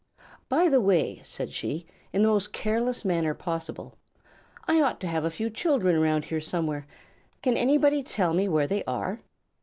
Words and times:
"By 0.49 0.67
the 0.67 0.81
way," 0.81 1.21
said 1.23 1.51
she, 1.51 1.85
in 2.11 2.23
the 2.23 2.27
most 2.27 2.51
careless 2.51 3.05
manner 3.05 3.35
possible, 3.35 3.99
"I 4.67 4.81
ought 4.81 4.99
to 5.01 5.07
have 5.07 5.23
a 5.25 5.29
few 5.29 5.51
children 5.51 6.01
round 6.01 6.25
here 6.25 6.41
somewhere. 6.41 6.87
Can 7.43 7.55
anybody 7.55 8.01
tell 8.01 8.33
me 8.33 8.47
where 8.47 8.65
they 8.65 8.83
are?" 8.85 9.21